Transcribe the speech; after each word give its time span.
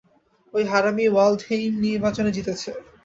ওই 0.53 0.63
হারামি 0.65 1.05
ওয়াল্ডহেইম 1.09 1.71
নির্বাচনে 1.85 2.31
জিতেছে। 2.31 2.71